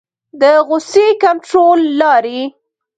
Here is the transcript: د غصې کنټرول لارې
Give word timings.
د 0.41 0.43
غصې 0.67 1.07
کنټرول 1.23 1.79
لارې 2.01 2.41